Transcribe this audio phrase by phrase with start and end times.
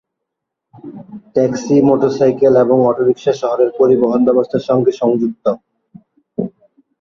[1.33, 5.45] Taxi, motorcycle এবং অটোরিক্সা শহরের পরিবহন ব্যবস্থার সঙ্গে সংযুক্ত।